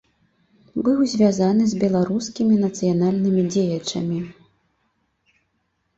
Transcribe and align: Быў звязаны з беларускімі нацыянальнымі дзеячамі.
Быў 0.87 0.97
звязаны 1.11 1.63
з 1.73 1.83
беларускімі 1.83 2.55
нацыянальнымі 2.65 3.41
дзеячамі. 3.53 4.19